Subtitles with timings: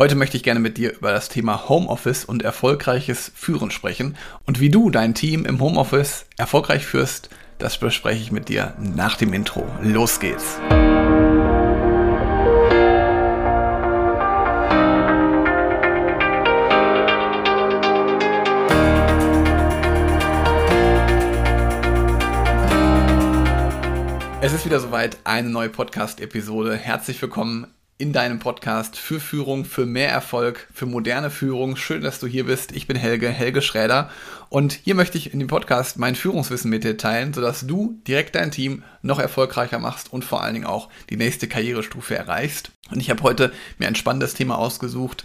[0.00, 4.16] Heute möchte ich gerne mit dir über das Thema Homeoffice und erfolgreiches Führen sprechen.
[4.46, 9.18] Und wie du dein Team im Homeoffice erfolgreich führst, das bespreche ich mit dir nach
[9.18, 9.66] dem Intro.
[9.82, 10.58] Los geht's!
[24.40, 26.74] Es ist wieder soweit, eine neue Podcast-Episode.
[26.74, 27.66] Herzlich willkommen
[28.00, 31.76] in deinem Podcast für Führung, für mehr Erfolg, für moderne Führung.
[31.76, 32.72] Schön, dass du hier bist.
[32.72, 34.08] Ich bin Helge, Helge Schräder.
[34.48, 38.34] Und hier möchte ich in dem Podcast mein Führungswissen mit dir teilen, sodass du direkt
[38.36, 42.72] dein Team noch erfolgreicher machst und vor allen Dingen auch die nächste Karrierestufe erreichst.
[42.90, 45.24] Und ich habe heute mir ein spannendes Thema ausgesucht,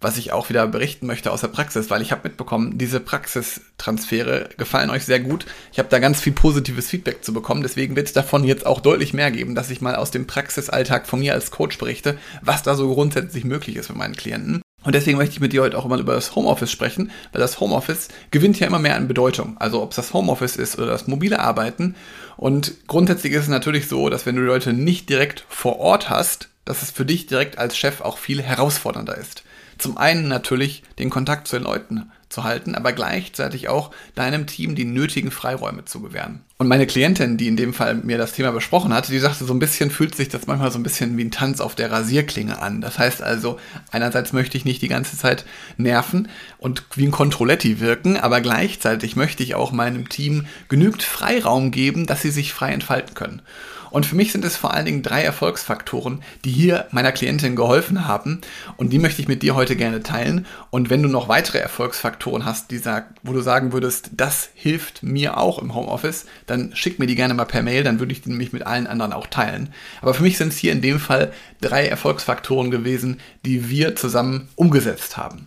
[0.00, 4.50] was ich auch wieder berichten möchte aus der Praxis, weil ich habe mitbekommen, diese Praxistransfere
[4.56, 5.46] gefallen euch sehr gut.
[5.72, 8.80] Ich habe da ganz viel positives Feedback zu bekommen, deswegen wird es davon jetzt auch
[8.80, 12.62] deutlich mehr geben, dass ich mal aus dem Praxisalltag von mir als Coach berichte, was
[12.62, 14.62] da so grundsätzlich möglich ist mit meinen Klienten.
[14.86, 17.58] Und deswegen möchte ich mit dir heute auch mal über das Homeoffice sprechen, weil das
[17.58, 19.56] Homeoffice gewinnt ja immer mehr an Bedeutung.
[19.58, 21.96] Also ob es das Homeoffice ist oder das mobile Arbeiten.
[22.36, 26.08] Und grundsätzlich ist es natürlich so, dass wenn du die Leute nicht direkt vor Ort
[26.08, 29.42] hast, dass es für dich direkt als Chef auch viel herausfordernder ist.
[29.78, 34.74] Zum einen natürlich den Kontakt zu den Leuten zu halten, aber gleichzeitig auch deinem Team
[34.74, 36.40] die nötigen Freiräume zu gewähren.
[36.58, 39.54] Und meine Klientin, die in dem Fall mir das Thema besprochen hatte, die sagte, so
[39.54, 42.60] ein bisschen fühlt sich das manchmal so ein bisschen wie ein Tanz auf der Rasierklinge
[42.60, 42.80] an.
[42.80, 43.60] Das heißt also,
[43.92, 45.44] einerseits möchte ich nicht die ganze Zeit
[45.76, 51.70] nerven und wie ein Controletti wirken, aber gleichzeitig möchte ich auch meinem Team genügend Freiraum
[51.70, 53.42] geben, dass sie sich frei entfalten können.
[53.90, 58.06] Und für mich sind es vor allen Dingen drei Erfolgsfaktoren, die hier meiner Klientin geholfen
[58.06, 58.40] haben.
[58.76, 60.46] Und die möchte ich mit dir heute gerne teilen.
[60.70, 65.02] Und wenn du noch weitere Erfolgsfaktoren hast, die sag, wo du sagen würdest, das hilft
[65.02, 68.22] mir auch im Homeoffice, dann schick mir die gerne mal per Mail, dann würde ich
[68.22, 69.70] die nämlich mit allen anderen auch teilen.
[70.02, 74.48] Aber für mich sind es hier in dem Fall drei Erfolgsfaktoren gewesen, die wir zusammen
[74.56, 75.46] umgesetzt haben.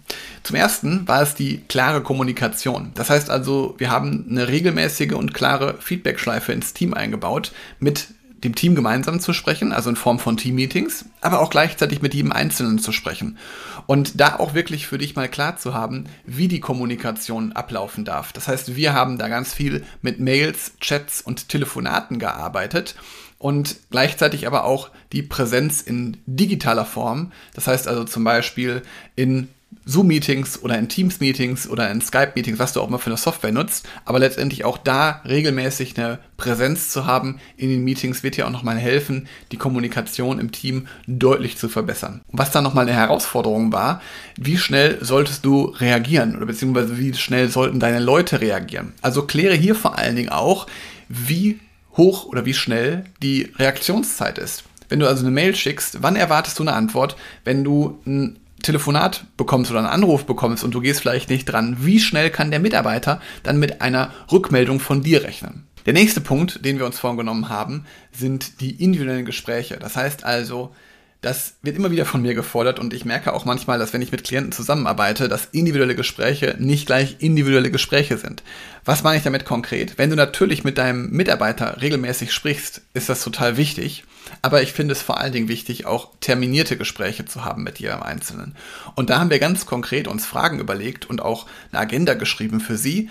[0.50, 2.90] Zum ersten war es die klare Kommunikation.
[2.96, 8.08] Das heißt also, wir haben eine regelmäßige und klare Feedbackschleife ins Team eingebaut mit
[8.44, 12.32] dem Team gemeinsam zu sprechen, also in Form von Team-Meetings, aber auch gleichzeitig mit jedem
[12.32, 13.38] Einzelnen zu sprechen.
[13.86, 18.34] Und da auch wirklich für dich mal klar zu haben, wie die Kommunikation ablaufen darf.
[18.34, 22.96] Das heißt, wir haben da ganz viel mit Mails, Chats und Telefonaten gearbeitet
[23.38, 27.34] und gleichzeitig aber auch die Präsenz in digitaler Form.
[27.54, 28.82] Das heißt also zum Beispiel
[29.16, 29.48] in
[29.86, 33.88] Zoom-Meetings oder in Teams-Meetings oder in Skype-Meetings, was du auch mal für eine Software nutzt,
[34.06, 38.52] aber letztendlich auch da regelmäßig eine Präsenz zu haben in den Meetings wird dir auch
[38.52, 42.22] nochmal helfen, die Kommunikation im Team deutlich zu verbessern.
[42.32, 44.02] Was dann nochmal eine Herausforderung war,
[44.38, 48.94] wie schnell solltest du reagieren oder beziehungsweise wie schnell sollten deine Leute reagieren?
[49.02, 50.68] Also kläre hier vor allen Dingen auch,
[51.08, 51.60] wie
[51.98, 54.64] hoch oder wie schnell die Reaktionszeit ist.
[54.88, 57.16] Wenn du also eine Mail schickst, wann erwartest du eine Antwort?
[57.44, 61.78] Wenn du ein Telefonat bekommst oder einen Anruf bekommst und du gehst vielleicht nicht dran,
[61.80, 65.68] wie schnell kann der Mitarbeiter dann mit einer Rückmeldung von dir rechnen?
[65.86, 69.78] Der nächste Punkt, den wir uns vorgenommen haben, sind die individuellen Gespräche.
[69.78, 70.74] Das heißt also,
[71.22, 74.12] das wird immer wieder von mir gefordert und ich merke auch manchmal, dass wenn ich
[74.12, 78.42] mit Klienten zusammenarbeite, dass individuelle Gespräche nicht gleich individuelle Gespräche sind.
[78.86, 79.98] Was meine ich damit konkret?
[79.98, 84.06] Wenn du natürlich mit deinem Mitarbeiter regelmäßig sprichst, ist das total wichtig.
[84.42, 88.02] Aber ich finde es vor allen Dingen wichtig, auch terminierte Gespräche zu haben mit jedem
[88.02, 88.56] Einzelnen.
[88.96, 92.78] Und da haben wir ganz konkret uns Fragen überlegt und auch eine Agenda geschrieben für
[92.78, 93.10] Sie,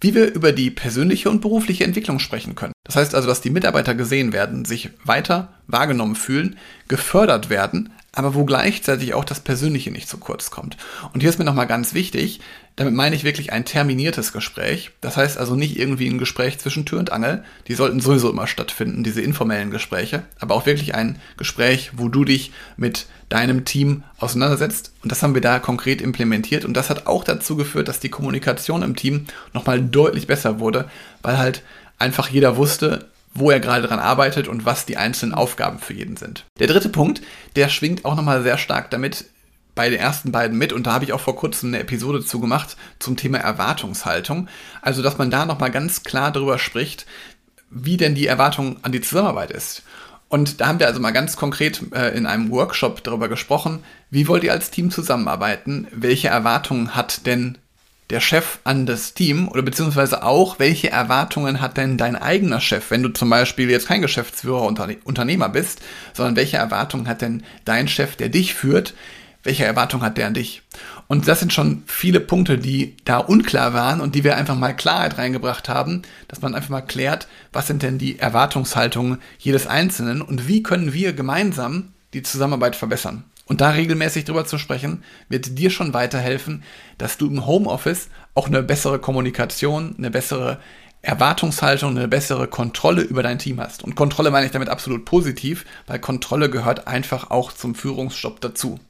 [0.00, 2.72] wie wir über die persönliche und berufliche Entwicklung sprechen können.
[2.84, 6.56] Das heißt also, dass die Mitarbeiter gesehen werden, sich weiter wahrgenommen fühlen,
[6.88, 10.76] gefördert werden, aber wo gleichzeitig auch das Persönliche nicht zu kurz kommt.
[11.12, 12.40] Und hier ist mir nochmal ganz wichtig,
[12.74, 14.90] damit meine ich wirklich ein terminiertes Gespräch.
[15.02, 17.44] Das heißt also nicht irgendwie ein Gespräch zwischen Tür und Angel.
[17.68, 20.24] Die sollten sowieso immer stattfinden, diese informellen Gespräche.
[20.40, 24.92] Aber auch wirklich ein Gespräch, wo du dich mit deinem Team auseinandersetzt.
[25.02, 26.64] Und das haben wir da konkret implementiert.
[26.64, 30.90] Und das hat auch dazu geführt, dass die Kommunikation im Team nochmal deutlich besser wurde,
[31.20, 31.62] weil halt
[31.98, 33.08] einfach jeder wusste,
[33.38, 36.44] wo er gerade dran arbeitet und was die einzelnen Aufgaben für jeden sind.
[36.58, 37.22] Der dritte Punkt,
[37.54, 39.26] der schwingt auch nochmal sehr stark damit
[39.74, 42.76] bei den ersten beiden mit und da habe ich auch vor kurzem eine Episode zugemacht
[42.98, 44.48] zum Thema Erwartungshaltung.
[44.80, 47.06] Also, dass man da nochmal ganz klar darüber spricht,
[47.70, 49.82] wie denn die Erwartung an die Zusammenarbeit ist.
[50.28, 54.26] Und da haben wir also mal ganz konkret äh, in einem Workshop darüber gesprochen, wie
[54.26, 55.86] wollt ihr als Team zusammenarbeiten?
[55.92, 57.58] Welche Erwartungen hat denn
[58.10, 62.90] der Chef an das Team oder beziehungsweise auch, welche Erwartungen hat denn dein eigener Chef,
[62.90, 65.80] wenn du zum Beispiel jetzt kein Geschäftsführer, Unternehmer bist,
[66.12, 68.94] sondern welche Erwartungen hat denn dein Chef, der dich führt,
[69.42, 70.62] welche Erwartung hat der an dich?
[71.08, 74.74] Und das sind schon viele Punkte, die da unklar waren und die wir einfach mal
[74.74, 80.20] Klarheit reingebracht haben, dass man einfach mal klärt, was sind denn die Erwartungshaltungen jedes Einzelnen
[80.20, 83.24] und wie können wir gemeinsam die Zusammenarbeit verbessern.
[83.46, 86.64] Und da regelmäßig drüber zu sprechen, wird dir schon weiterhelfen,
[86.98, 90.58] dass du im Homeoffice auch eine bessere Kommunikation, eine bessere
[91.02, 93.84] Erwartungshaltung, eine bessere Kontrolle über dein Team hast.
[93.84, 98.80] Und Kontrolle meine ich damit absolut positiv, weil Kontrolle gehört einfach auch zum Führungsjob dazu.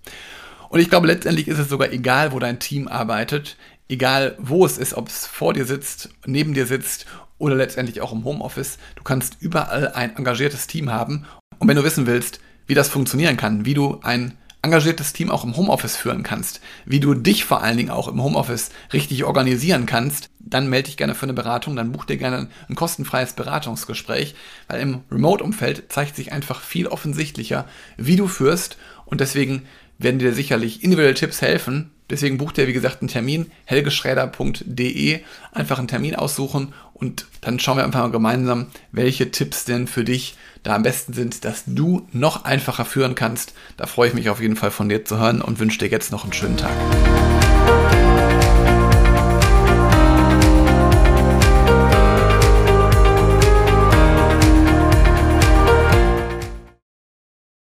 [0.71, 3.57] Und ich glaube, letztendlich ist es sogar egal, wo dein Team arbeitet,
[3.91, 7.05] egal wo es ist, ob es vor dir sitzt, neben dir sitzt
[7.39, 8.79] oder letztendlich auch im Homeoffice.
[8.95, 11.27] Du kannst überall ein engagiertes Team haben.
[11.59, 15.45] Und wenn du wissen willst, wie das funktionieren kann, wie du ein engagiertes Team auch
[15.45, 19.87] im Homeoffice führen kannst, wie du dich vor allen Dingen auch im Homeoffice richtig organisieren
[19.87, 24.35] kannst, dann melde dich gerne für eine Beratung, dann buch dir gerne ein kostenfreies Beratungsgespräch,
[24.69, 27.67] weil im Remote-Umfeld zeigt sich einfach viel offensichtlicher,
[27.97, 29.67] wie du führst und deswegen
[29.99, 31.91] werden dir sicherlich individuelle Tipps helfen.
[32.09, 35.21] Deswegen buch dir, wie gesagt, einen Termin, helgeschräder.de,
[35.53, 40.05] einfach einen Termin aussuchen und dann schauen wir einfach mal gemeinsam, welche Tipps denn für
[40.05, 43.55] dich da am besten sind, dass du noch einfacher führen kannst.
[43.77, 46.13] Da freue ich mich auf jeden Fall von dir zu hören und wünsche dir jetzt
[46.13, 46.75] noch einen schönen Tag.